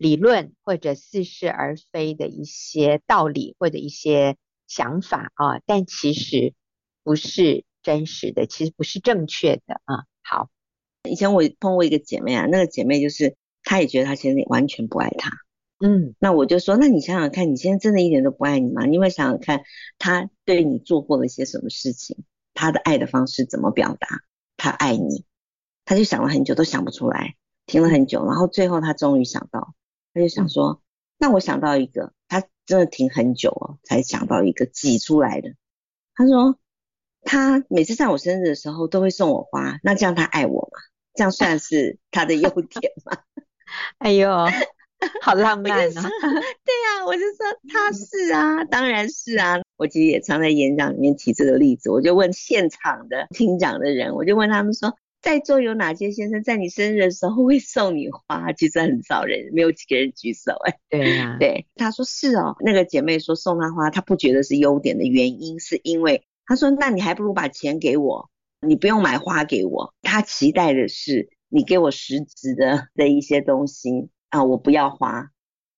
[0.00, 6.54] 理论，或者似是而非的一些道理，或者一些想法啊，但其实
[7.04, 10.04] 不是真实的，其实不是正确的啊。
[10.22, 10.48] 好，
[11.06, 15.30] 以前我碰过一个姐妹啊，那个姐妹就是她也觉得她先生完全不爱她。
[15.80, 18.86] 嗯，那我就说，那你想想看，你现在真的一点都不爱你吗？
[18.86, 19.64] 你有没有想想看，
[19.98, 22.24] 他对你做过了一些什么事情？
[22.54, 24.08] 他的爱的方式怎么表达？
[24.56, 25.26] 他爱你，
[25.84, 27.34] 他就想了很久都想不出来，
[27.66, 29.74] 听了很久，然后最后他终于想到，
[30.12, 30.78] 他就想说，嗯、
[31.18, 35.54] 那我想到一个，他真的停很久哦，才想到一个挤出来的。
[36.14, 36.58] 他说，
[37.22, 40.78] 他每次在我生日的时候都会送我花，那这样他爱我吗？
[41.14, 43.18] 这样算是他的优点吗？
[43.98, 44.28] 哎呦！
[45.22, 45.88] 好浪漫啊！
[45.88, 49.56] 对呀、啊，我就说他是啊，当然是啊。
[49.78, 58.52] 我其实也常在演讲里面提这个例子，我就问现场的听讲的人，我就问他们说，在座有哪些先生在你生日的时候会送你花？
[58.52, 60.52] 其实很少人，没有几个人举手。
[60.64, 62.56] 哎，对呀、啊， 对，他说是哦。
[62.60, 68.30] 那个姐妹说送她花，她不觉得是优点的原因，是因为她说，那你还不如把钱给我，
[68.66, 69.94] 你不用买花给我。
[70.02, 74.08] 她期待的是你给我实质的的一些东西。
[74.30, 75.30] 啊，我不要花。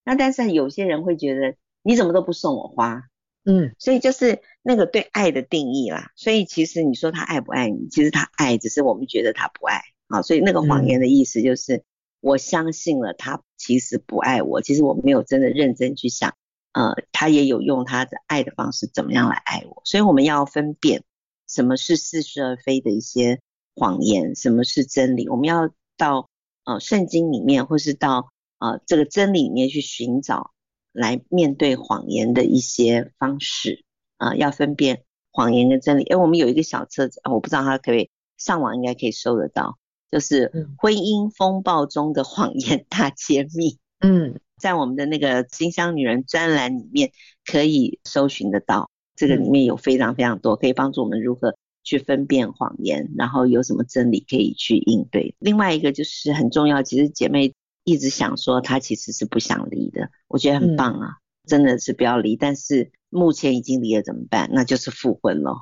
[0.04, 3.02] 那但是有些人会觉得你怎么都不送我花，
[3.44, 6.12] 嗯，所以就是那个对爱的定义啦。
[6.14, 10.22] 所以其实你说他爱不爱你，其实他爱，只是我们觉得他不爱啊。
[10.22, 11.82] 所以那个谎言的意思就是
[12.20, 16.36] 我相信了他其实不爱我，其实我没有真的认真去想，
[16.72, 19.82] 呃，他也有用他的爱的方式怎么样来爱我。
[19.84, 21.02] 所以我们要分辨
[21.48, 23.40] 什么是似是而非的一些
[23.74, 25.28] 谎言，什么是真理。
[25.28, 26.30] 我们要到
[26.64, 30.52] 呃圣经里面，或是到啊、呃，这个真理里面去寻找
[30.92, 33.84] 来面对谎言的一些方式
[34.18, 36.04] 啊、呃，要分辨谎言跟真理。
[36.04, 39.78] 哎，我们有一个小册子啊，我不知道它可不可以上网，应该可以搜得到，
[40.10, 43.78] 就是婚姻风暴中的谎言大揭秘。
[44.00, 47.10] 嗯，在我们的那个金香女人专栏里面
[47.44, 55.34] 可以搜寻得到，这个里面有非常非常多可以帮助我们如何去分辨谎言，然后有什么真理可以去应对。
[55.38, 57.54] 另外一个就是很重要，其实姐妹。
[57.84, 62.36] 一直想说他其实是不想离的，我觉得很棒啊，嗯、真的是不要离。
[62.36, 64.48] 但是目前已经离了怎么办？
[64.52, 65.58] 那就是复婚咯，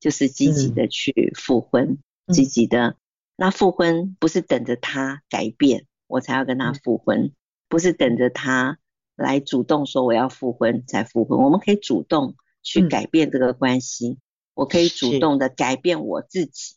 [0.00, 2.96] 就是积极的去复婚，嗯、积极的。
[3.36, 7.32] 那复婚不是等着他改变我才要跟他复婚，嗯、
[7.68, 8.78] 不是等着他
[9.16, 11.38] 来主动说我要复婚才复婚。
[11.38, 14.18] 我们可以主动去改变这个关系，嗯、
[14.54, 16.74] 我可以主动的改变我自己，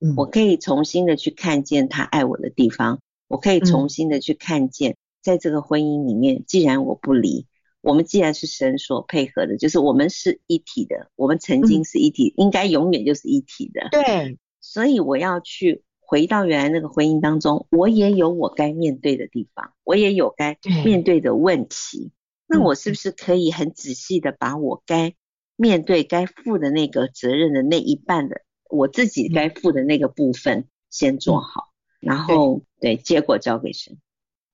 [0.00, 3.00] 嗯、我可以重新的去看见他爱我的地方。
[3.28, 7.46] 我可以重新的去看见，在这个婚姻里面，既然我不离，
[7.80, 13.88] 我们既然是神所配合的，就是我们是一体的，我们曾经是一体，应该永远就是一体的。
[13.92, 22.10] 对，所以我要去回到原来那个婚姻当中，我也有我该面对的地方，我也有该面对的问题。
[22.46, 25.14] 那我是不是可以很仔细的把我该
[25.54, 31.68] 面对、该负的那个责任的那一半的我自己该负的那个部分先做好？
[32.00, 33.98] 然后对，对结果交给神。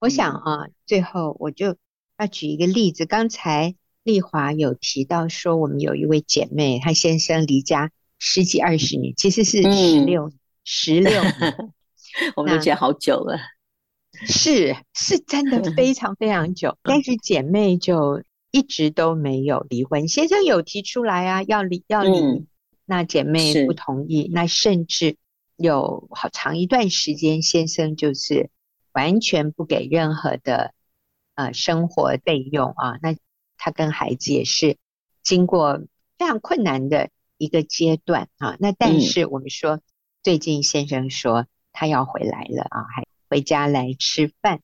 [0.00, 1.76] 我想啊，最后我就
[2.18, 3.06] 要举一个例子。
[3.06, 10.32] 刚才丽华有提到说，我们有一位姐妹，她先生离家十几二十年，其实是十六
[10.64, 11.72] 十六年，
[12.36, 13.38] 我们都觉得好久了。
[14.26, 20.06] 是是真的 非常非常久，但是姐妹就一直都没有离婚。
[20.06, 22.46] 先生有提出来啊，要离要离，嗯，
[22.84, 25.16] 那姐妹不同意，那甚至
[25.56, 28.50] 有好长一段时间，先生就是。
[28.94, 30.72] 完全不给任何的
[31.34, 33.16] 呃生活费用啊，那
[33.58, 34.76] 他跟孩子也是
[35.20, 35.80] 经过
[36.16, 38.56] 非常困难的一个阶段啊。
[38.60, 39.80] 那但是我们说，
[40.22, 44.60] 最近先生说他要回来了啊，还回家来吃饭。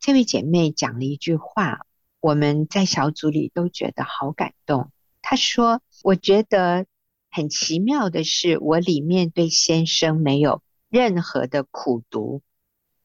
[0.00, 1.86] 这位姐妹讲了一句话，
[2.18, 4.90] 我们在小组里都觉得好感动。
[5.22, 6.86] 她说：“我觉得
[7.30, 12.42] 很奇妙的是，我里面对先生没有任何的苦毒。”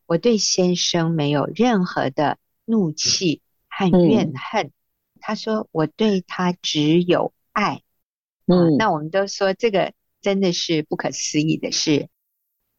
[0.07, 4.71] 我对先生没有任何的怒气和怨恨，嗯、
[5.19, 7.81] 他说我对他只有爱。
[8.45, 12.07] 嗯、啊，那我们都说这个真的是不可思议的事，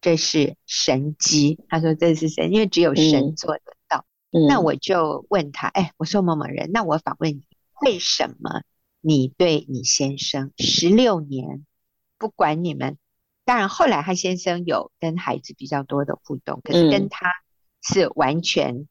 [0.00, 1.58] 这是神机。
[1.68, 4.06] 他说这是神，因为只有神做得到。
[4.30, 7.42] 嗯、那我就问他，哎，我说某某人，那我访问你，
[7.84, 8.62] 为什么
[9.08, 11.64] 你对你先生十六年，
[12.18, 12.98] 不管你们？
[13.44, 17.30] 当然，后来他先生有跟孩子比较多的互动，可是跟他
[17.80, 18.88] 是完全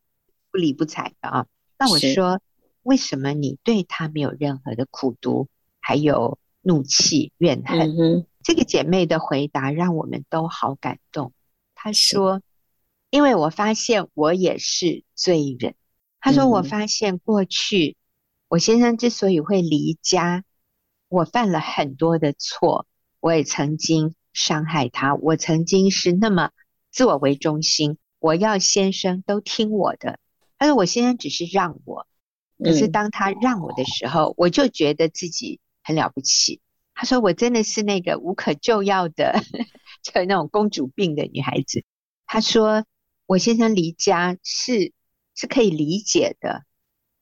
[0.52, 1.42] 不理不睬的啊。
[1.42, 1.48] 嗯、
[1.80, 2.42] 那我说，
[2.84, 5.50] 为什么你对他没有任何的苦毒，
[5.82, 7.78] 还有怒气怨恨？
[8.42, 11.34] 这个姐妹的回答让我们都好感动。
[11.74, 12.42] 她说
[13.12, 15.76] ：“因为我发现我也是罪人。”
[16.22, 17.98] 她说：“我发现过去
[18.56, 20.46] 我先生之所以会离家，
[21.10, 22.88] 我犯了很多的错，
[23.20, 26.52] 我也曾经。”伤害他，我曾经是那么
[26.92, 30.20] 自我为中心，我要先生都听我的。
[30.58, 32.06] 他说我先生只是让我，
[32.62, 36.60] 可是当他让我的时候，嗯、我就觉得自己很了不起。
[36.94, 39.42] 他说我真的是那个无可救药的，
[40.04, 41.86] 就那种公主病的女孩子。
[42.26, 42.86] 他说
[43.26, 44.92] 我先生离家是
[45.34, 46.66] 是可以理解的，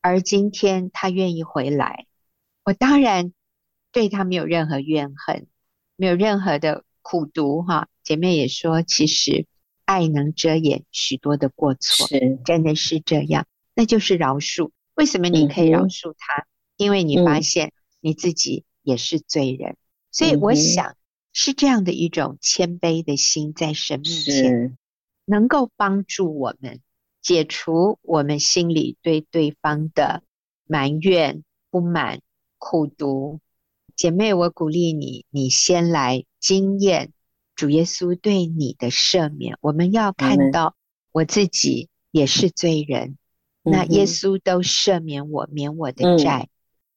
[0.03, 2.05] 而今天他愿意回来，
[2.63, 3.33] 我当然
[3.91, 5.47] 对他没有任何怨恨，
[5.95, 6.85] 没有任何的。
[7.05, 9.45] 苦读哈，姐妹也说，其实
[9.83, 13.45] 爱能遮掩许多的过错，是真的是这样。
[13.75, 14.71] 那就是饶恕。
[14.93, 16.43] 为什么你可以饶恕他？
[16.43, 19.71] 嗯、因为你发现你自己也是罪人。
[19.71, 19.77] 嗯、
[20.11, 20.95] 所以我想
[21.33, 24.77] 是这样的一种谦卑的心，在神面前
[25.25, 26.79] 能够帮助我们
[27.23, 30.21] 解除我们心里对对方的
[30.65, 32.19] 埋怨、不满、
[32.59, 33.39] 苦毒。
[33.95, 37.13] 姐妹，我鼓励你，你先来经验
[37.55, 39.57] 主耶稣对你的赦免。
[39.61, 40.75] 我们要看到
[41.11, 43.17] 我自己也是罪人，
[43.63, 46.49] 嗯、那耶稣都赦免我，免我的债，嗯、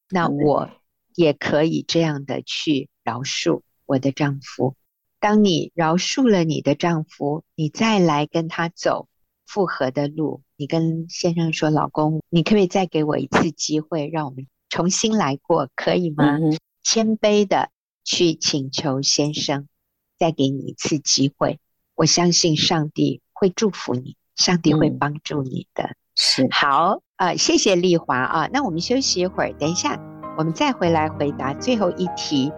[0.09, 0.69] 那我
[1.15, 4.75] 也可以这样的去饶恕我的丈夫。
[5.19, 9.07] 当你饶恕了你的丈夫，你再来跟他走
[9.47, 17.69] 复合的路，你跟先生说：“老公，你可不可以再给我一次机会，让我们重新来过，可以吗？”嗯谦卑的
[18.05, 19.67] 去请求先生，
[20.17, 21.59] 再给你一次机会。
[21.95, 25.83] 我相信上帝会祝福你，上帝会帮助你的。
[25.83, 28.49] 嗯、是好，呃，谢谢丽华啊。
[28.53, 29.99] 那我们休息一会儿，等一下
[30.37, 32.53] 我们再回来回答最后一题。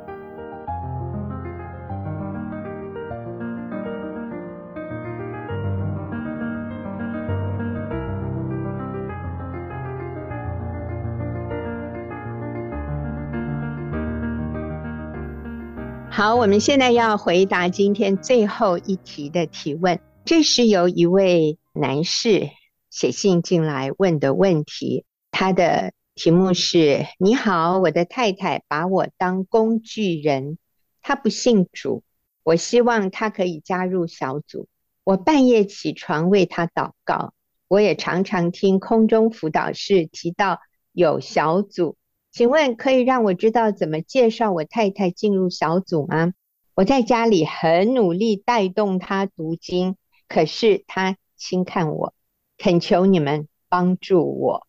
[16.19, 20.01] 好，我们现在要回答今天最后一题的提问。
[20.25, 22.49] 这是由一位男士
[22.89, 25.05] 写信进来问的问题。
[25.31, 30.57] 他的题目是：你好，我的太太把我当工具人，
[31.01, 32.03] 她不信主，
[32.43, 34.67] 我希望她可以加入小组。
[35.05, 37.33] 我半夜起床为她祷告，
[37.69, 40.59] 我也常常听空中辅导室提到
[40.91, 41.95] 有小组。
[42.31, 46.33] 请问可以让我知道怎么介绍我太太进入小组吗？
[46.75, 52.13] 我在家里很努力带动她读经，可是她轻看我，
[52.57, 54.67] 恳求你们帮助我。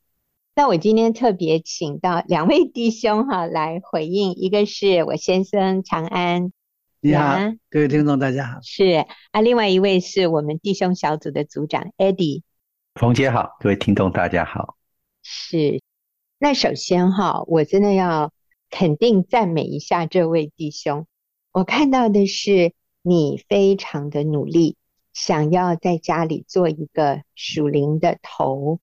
[0.54, 6.52] 那我今天特别请到两位弟兄哈来回应，一个是我先生长安，
[7.00, 12.42] 你好，啊、各位听众大家好，是啊，另外一位是我们弟兄小组的组长 Eddie，
[12.94, 14.76] 冯姐好，各位听众大家好，
[15.22, 15.80] 是。
[16.42, 18.32] 那首先哈，我真的要
[18.70, 21.06] 肯定赞美一下这位弟兄。
[21.52, 22.72] 我看到的是
[23.02, 24.78] 你非常的努力，
[25.12, 28.80] 想要在家里做一个属灵的头，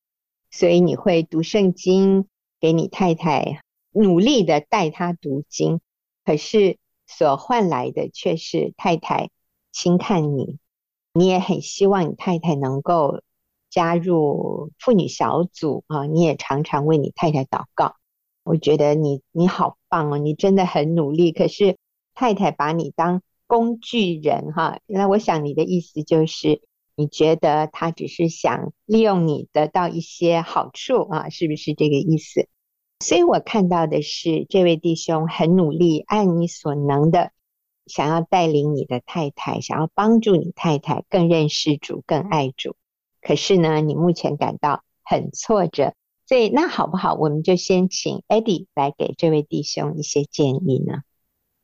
[0.52, 2.28] 所以你会读圣经，
[2.60, 5.82] 给你太太努力的带她读经，
[6.24, 6.78] 可是
[7.08, 9.32] 所换来的却是太太
[9.72, 10.60] 轻看你。
[11.12, 13.22] 你也很希望你太太能够
[13.78, 17.94] 加入妇女小组啊，你也常常为你太太祷告。
[18.44, 21.32] 我觉得你你好棒哦，你真的很努力。
[21.32, 21.78] 可是
[22.16, 26.64] 太太把你当工具人哈，那我想你的意思就是，
[26.96, 32.48] 你觉得他只是想利用你得到一些好处啊，是不是这个意思？
[33.06, 37.32] 所以我看到的是这位弟兄很努力，按你所能的。
[37.86, 42.76] 想要带领你的太太，想要帮助你太太更认识主、更爱主，
[43.28, 45.94] 可是呢，你目前感到很挫折，
[46.26, 47.14] 所以那好不好？
[47.14, 51.02] 我们就先请 Eddie 来给这位弟兄一些建议呢。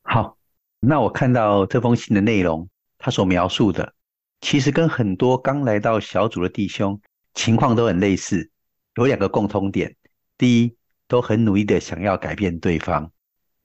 [0.01, 0.37] 好，
[0.81, 3.93] 那我看到这封信的内容，他所描述的，
[4.41, 6.99] 其实跟很多刚来到小组的弟兄
[7.33, 8.51] 情况都很类似，
[8.97, 9.95] 有两个共通点：
[10.37, 10.75] 第一，
[11.07, 13.05] 都很努力的想要改变对方；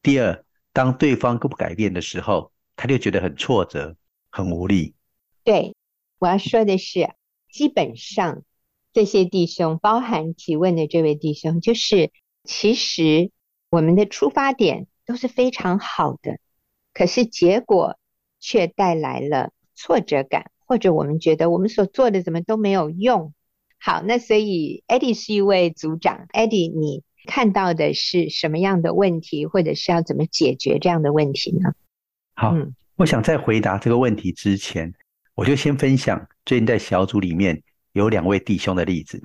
[0.02, 0.44] 第二。
[0.70, 3.96] 当对方不改变的时候，他就觉得很挫折、
[4.30, 4.94] 很无力。
[5.42, 5.74] 对，
[6.20, 7.10] 我要说的是，
[7.50, 8.42] 基本上
[8.92, 12.10] 这些弟兄，包含提问的这位弟兄，就是
[12.44, 13.30] 其实
[13.70, 16.38] 我们的出发点都是非常好的，
[16.92, 17.98] 可是结果
[18.40, 23.32] 却带来了挫折感，或者我们觉得我们所做的怎么都没有用。
[23.78, 27.02] 好，那所以 Eddie 是一位组长，Eddie 你。
[27.26, 31.74] 看到的是什么样的问题，或者是要怎么解决这样的问题呢？
[32.32, 34.94] 好，嗯，我想在回答这个问题之前，
[35.38, 37.62] 我就先分享最近在小组里面
[37.92, 39.22] 有两位弟兄的例子。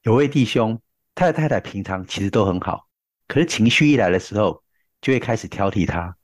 [0.00, 0.80] 有位弟兄，
[1.14, 2.88] 他的太太平常其实都很好，
[3.28, 4.62] 可是情绪一来的时候，
[5.02, 6.16] 就会开始挑剔他。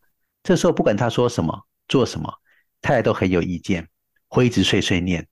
[0.42, 2.32] 这时候不管他说什么、做什么，
[2.80, 3.86] 太太都很有意见，
[4.28, 5.28] 会一直碎碎念。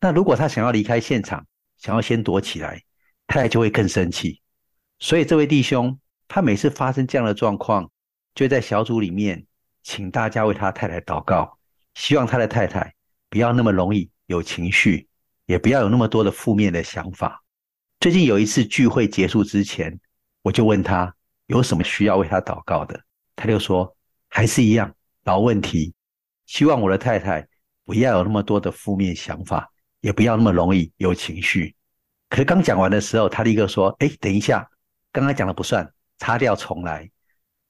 [0.00, 1.44] 那如果他想要离开现场，
[1.76, 2.80] 想要先躲起来，
[3.26, 4.40] 太太就会更生气。
[5.00, 5.98] 所以这位弟兄，
[6.28, 7.90] 他每次发生这样的状况，
[8.36, 9.44] 就在小组里面
[9.82, 11.58] 请大家为他太太祷告，
[11.94, 12.94] 希望他的太太
[13.30, 15.08] 不要那么容易有情绪，
[15.46, 17.42] 也不要有那么多的负面的想法。
[18.00, 19.98] 最近有一次聚会结束之前，
[20.42, 21.14] 我就问他
[21.46, 23.00] 有什么需要为他祷告的，
[23.36, 23.96] 他就说
[24.28, 25.92] 还是一样老问题，
[26.46, 27.46] 希望我的太太
[27.84, 29.70] 不要有那么多的负面想法，
[30.00, 31.74] 也不要那么容易有情绪。
[32.28, 34.68] 可是刚讲完的时候，他立刻说：“哎，等一下。”
[35.10, 37.10] 刚刚讲的不算，擦掉重来。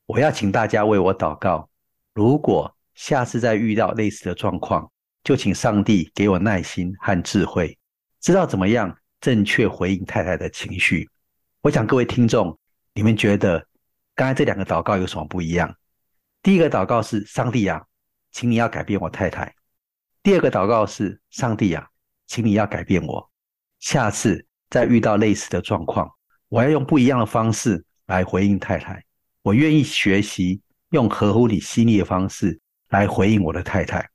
[0.07, 1.71] 我要请大家为我祷告。
[2.13, 4.91] 如果下次再遇到类似的状况，
[5.23, 7.77] 就请上帝给我耐心和智慧，
[8.21, 11.09] 知道怎么样正确回应太太的情绪。
[11.63, 12.59] 我想各位听众，
[12.95, 13.67] 你们觉得
[14.15, 15.75] 刚才这两个祷告有什么不一样？
[16.43, 17.85] 第一个祷告是：上帝啊，
[18.31, 19.55] 请你要改变我太太。
[20.23, 21.87] 第二个祷告是：上帝啊，
[22.27, 23.31] 请你要改变我。
[23.81, 26.11] 下次再遇到类似的状况。
[26.49, 29.05] 我要用不一样的方式来回应太太，
[29.43, 30.61] 我愿意学习
[30.91, 32.59] 用合乎你心意的方式
[32.89, 34.09] 来回应我的太太，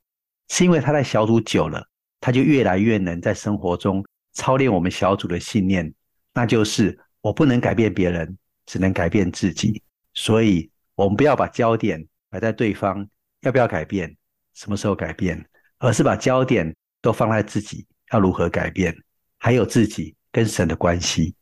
[0.48, 1.86] 是因为他在小组久了，
[2.20, 5.92] 他就越来越能在生活中操练我们小组的信念，
[6.32, 8.36] 那就是我不能改变别人，
[8.66, 9.82] 只能改变自己。
[10.14, 13.08] 所以，我们不要把焦点摆在对方
[13.40, 14.16] 要不要改变，
[14.54, 15.44] 什么时候改变，
[15.78, 18.94] 而是把焦点都放在自己要如何改变，
[19.38, 21.34] 还有自己跟神的关系。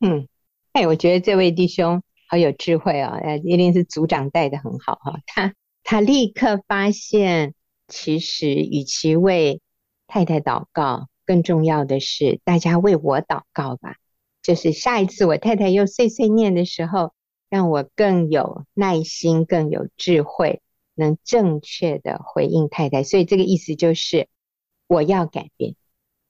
[0.00, 0.26] 嗯。
[0.72, 3.16] 哎，我觉得这位弟兄好有智慧啊！
[3.24, 5.18] 呃，一定是组长带得很好哈。
[5.26, 5.52] 他
[5.82, 7.54] 他立刻发现，
[7.90, 9.60] 其实与其为
[10.06, 13.96] 太太祷告，更重要的是大家为我祷告吧。
[14.40, 17.12] 就是下一次我太太又碎碎念的时候，
[17.50, 20.62] 让我更有耐心、更有智慧，
[20.94, 23.02] 能正确的回应太太。
[23.02, 24.28] 所以这个意思就是
[24.86, 25.76] 我要改变，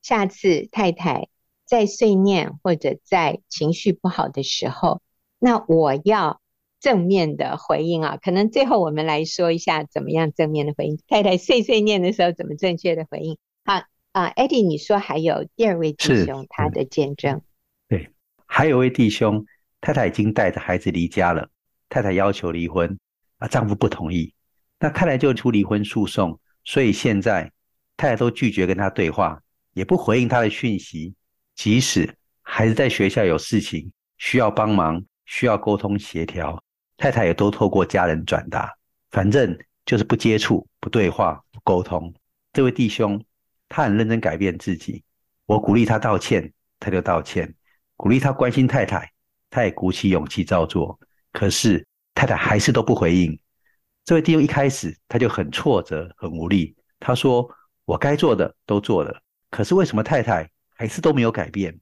[0.03, 1.29] 下次太太。
[1.67, 5.01] 在碎念或者在情绪不好的时候，
[5.39, 6.41] 那我要
[6.81, 8.17] 正面的回应啊。
[8.17, 10.99] 可能最后我们来说一下怎么样正面的回应。
[11.07, 13.39] 太太碎碎念的时候怎么正确的回应？
[13.65, 17.35] 好啊，Eddie，你说还有第二位弟兄他的见证。
[17.35, 17.43] 嗯。
[17.89, 18.11] 对，
[18.47, 19.45] 还有位弟兄，
[19.81, 21.49] 太太已经带着孩子离家了，
[21.89, 22.99] 太太要求离婚，
[23.39, 24.33] 啊，丈夫不同意，
[24.79, 27.51] 那太太就出离婚诉讼，所以现在
[27.97, 29.41] 太太都拒绝跟他对话，
[29.75, 31.15] 也不回应他的讯息。
[31.55, 36.63] 即使孩子在学校有事情需要帮忙，需要沟通协调，
[37.01, 38.71] 太太也都透过家人转达，
[39.11, 42.13] 反正就是不接触、不对话、不沟通。
[42.53, 43.25] 这位弟兄
[43.71, 45.03] 他很认真改变自己，
[45.47, 47.47] 我鼓励他道歉，他就道歉；
[47.97, 49.11] 鼓励他关心太太，
[49.49, 51.01] 他也鼓起勇气照做。
[51.33, 51.83] 可是
[52.15, 53.41] 太太还是都不回应。
[54.05, 57.51] 这位弟兄一开始他就很挫折、很无力，他说
[57.87, 61.81] ：“我该做的都做了，可是为什么太太还是都没有改变？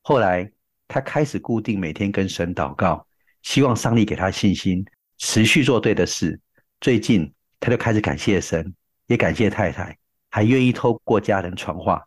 [0.00, 0.50] 后来
[0.88, 3.06] 他开始固定每天跟神祷告，
[3.44, 4.84] 希望上帝给他信心，
[5.18, 6.40] 持续做对的事。
[6.80, 8.74] 最近他就开始感谢神，
[9.06, 9.96] 也感谢太太，
[10.30, 12.02] 还愿意透过家人传话，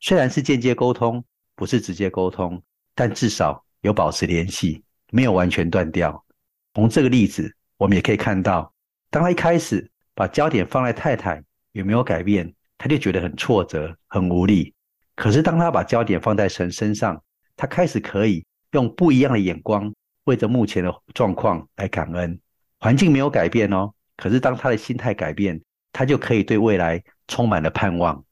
[0.00, 1.22] 虽然是间接沟通，
[1.54, 2.62] 不是直接沟通，
[2.94, 6.24] 但至少有保持联系，没有完全断掉。
[6.74, 8.72] 从这个例子，我们也可以看到，
[9.10, 14.72] 当他一开始把焦点放在太太有没有改变，他就觉得很挫折、很无力。
[15.16, 17.20] 可是当他把焦点放在神身上，
[17.56, 19.92] 他开始可以用不一样的眼光，
[20.26, 22.38] 为着目前的状况来感恩。
[22.78, 28.24] 环境没有改变哦，可是当他的心态改变，他就可以对未来充满了盼望。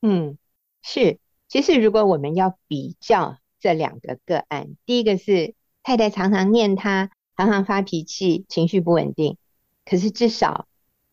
[0.00, 0.38] 嗯，
[0.82, 1.18] 是。
[1.48, 7.10] 其实如果我们要比较这两个个案，第一个是太太常常念他。
[7.36, 9.36] 常常发脾气，情绪不稳定，
[9.84, 10.66] 可是至少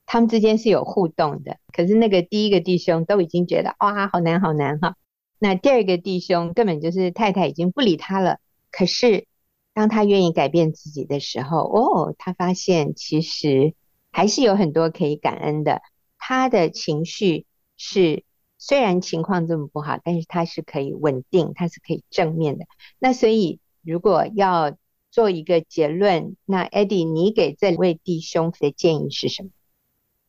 [0.07, 1.59] 他们之间是有互动的。
[1.71, 4.95] 可是那个第一个弟兄都已经觉得哇，好难好难哈。
[5.37, 8.39] 那第二个弟兄根本就是太太已经不理他了。
[8.71, 9.27] 可是
[9.75, 13.73] 当他愿意改变自己的时候，哦，他发现其实
[14.09, 15.81] 还是有很多可以感恩的。
[16.17, 17.45] 他的情绪
[17.75, 18.23] 是
[18.57, 22.65] 虽然情况这么不好，但是他是可以稳定，他是可以正面的。
[22.99, 24.77] 那所以如果要
[25.11, 29.49] 做一个结论，那 Eddie，你给这位弟兄的建议是什么？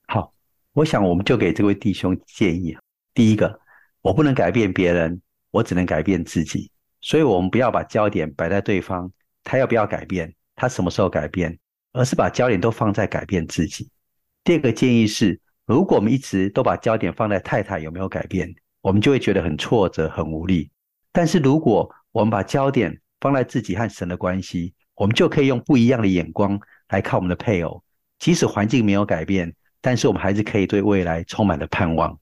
[0.09, 0.32] 好，
[0.72, 2.76] 我想我们就给这位弟兄建议。
[3.14, 3.61] 第一个，
[4.03, 5.22] 我不能改变别人，
[5.53, 6.72] 我只能改变自己。
[7.01, 9.12] 所以，我们不要把焦点摆在对方，
[9.47, 11.57] 他要不要改变，他什么时候改变，
[11.92, 13.88] 而是把焦点都放在改变自己。
[14.42, 20.68] 第二个建议是，如果我们一直都把焦点放在太太有没有改变，我们就会觉得很挫折、很无力。
[21.12, 27.84] 但是，如果我们把焦点放在自己和神的关系，我们就可以用不一样的眼光来看我们的配偶。
[28.18, 32.18] 即使环境没有改变，但是我们还是可以对未来充满了盼望。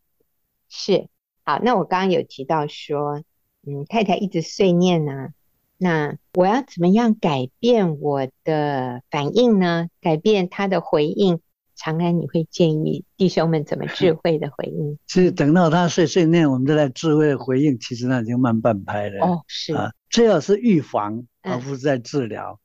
[0.68, 1.08] 是，
[1.42, 3.22] 好，那我刚刚有提到说，
[3.66, 5.28] 嗯，太太一直碎念呢，
[5.76, 9.88] 那我要怎么样改变我的反应呢？
[10.00, 11.40] 改变他的回应？
[11.76, 14.96] 长安，你会建议弟兄们怎么智慧的回应？
[15.08, 19.26] 其实等到他碎碎念，我们再来智慧的回应，其实那已经慢半拍了。
[19.26, 22.60] 哦，是啊，最好是预防，而不是在治疗。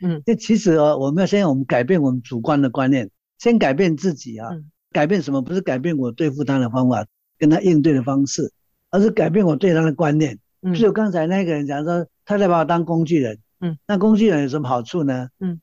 [0.00, 4.48] 嗯，这其实哦，我们要先我们改变我们主观的观念，先改变自己啊。
[4.50, 5.42] 嗯、改变什么？
[5.42, 7.06] 不是改变我对付他的方法，
[7.38, 8.50] 跟他应对的方式，
[8.90, 10.38] 而是改变我对他的观念。
[10.64, 13.38] 嗯，就刚才那个人讲说，他在把我当工具人。
[13.60, 15.28] 嗯，那工具人有什么好处呢？
[15.38, 15.60] 嗯，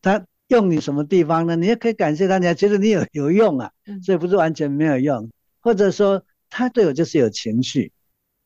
[0.00, 0.24] 他。
[0.48, 1.56] 用你什么地方呢？
[1.56, 3.70] 你也可以感谢他，你还觉得你有有用啊，
[4.02, 5.28] 所以不是完全没有用。
[5.60, 7.92] 或者说他对我就是有情绪，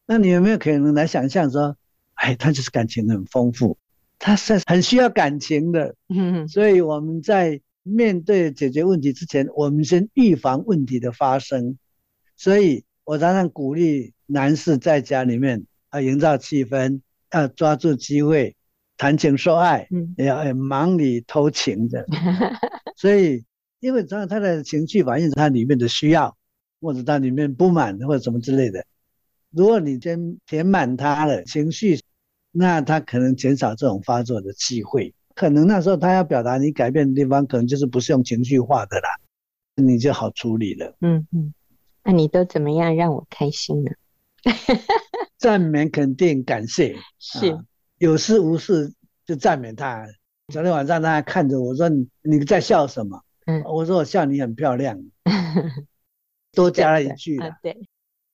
[0.05, 1.77] 那你有没有可能来想象说，
[2.15, 3.79] 哎，他就是感情很丰富，
[4.19, 5.95] 他是很需要感情的。
[6.09, 11.79] 嗯，所以我们在面对解决问题之前，我们先预防问题的发生。
[12.37, 18.57] 所以我常常鼓励男士在家里面啊，营造气氛，要抓住机会。
[18.97, 22.07] 谈情说爱，嗯，也要忙里偷情的，
[22.97, 23.45] 所以
[23.81, 26.37] 因为他他的情绪反映他里面的需要，
[26.81, 28.85] 或者他里面不满或者什么之类的。
[29.51, 32.01] 如果你先填满他的情绪，
[32.53, 35.13] 那他可能减少这种发作的机会。
[35.35, 39.09] 可能那时候他要表达你改变的地方，可能就是不是用情绪化的啦，
[39.75, 40.95] 你就好处理了。
[41.01, 41.53] 嗯嗯，
[42.05, 43.91] 那你都怎么样让我开心呢？
[45.43, 47.51] 赞美、肯定、感谢，是。
[47.51, 47.59] 啊
[47.99, 48.93] 有事无事
[49.27, 50.07] 就赞美他。
[50.53, 51.89] 昨天晚上他还看着我说
[52.23, 55.01] ：“你在笑什么？”嗯，我说：“我笑你很漂亮。
[56.53, 57.77] ”多加了一句啊，对，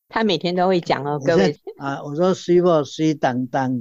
[0.08, 3.78] 他每天都会讲哦，各位啊，我说水某水当当，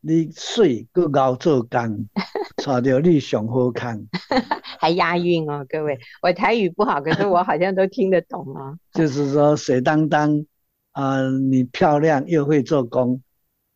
[0.00, 2.08] 你水够熬做工，
[2.64, 4.06] 带着你上好康，
[4.80, 8.78] 还押韵哦，各位，我台语不好，可是我好像都听得懂哦。
[8.94, 10.46] 就是说水当当
[10.92, 13.20] 啊，你漂亮又会做工，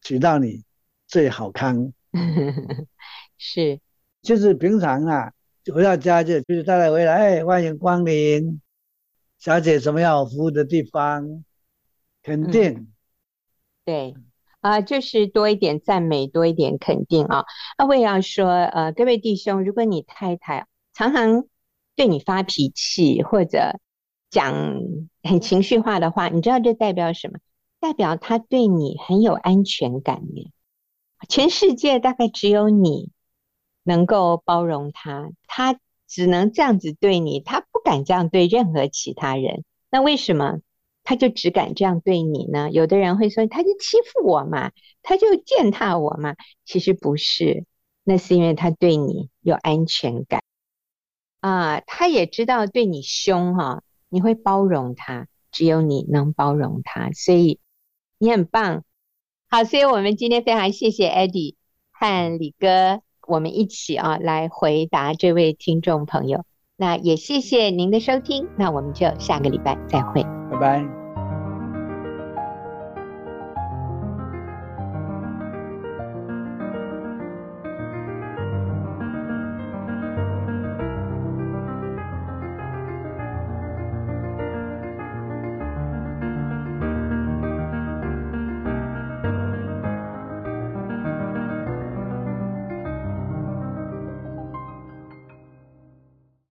[0.00, 0.64] 娶到你。
[1.08, 1.92] 最好看，
[3.38, 3.78] 是，
[4.22, 5.32] 就是平常啊，
[5.72, 8.60] 回到家就就是太太回来，哎，欢迎光临，
[9.38, 11.44] 小姐，什么要服务的地方？
[12.24, 12.92] 肯定，嗯、
[13.84, 14.14] 对，
[14.60, 17.44] 啊、呃，就是多一点赞美，多一点肯定啊。
[17.78, 21.46] 那我也要说，呃，各位弟兄，如果你太太常常
[21.94, 23.78] 对你发脾气，或者
[24.30, 24.80] 讲
[25.22, 27.38] 很情绪化的话，你知道这代表什么？
[27.78, 30.50] 代表他对你很有安全感耶。
[31.28, 33.10] 全世界大概只有你
[33.82, 39.64] 能够包容他，他只能这样子对你，他不敢这样对任何其他人。
[39.90, 40.58] 那为什么
[41.04, 42.70] 他就只敢这样对你呢？
[42.70, 44.72] 有的人会说，他就欺负我嘛，
[45.02, 46.34] 他就践踏我嘛。
[46.64, 47.64] 其实不是，
[48.02, 50.42] 那是因为他对你有安全感
[51.40, 55.28] 啊，他也知道对你凶哈，你会包容他。
[55.52, 57.60] 只有你能包容他，所以
[58.18, 58.84] 你很棒。
[59.48, 61.54] 好，所以我们今天非常谢谢 Eddie
[61.92, 66.44] 和李哥，我们一起啊来回答这位听众朋友。
[66.76, 71.05] 那也谢谢您的收听，那我们就下个礼拜再会，拜拜。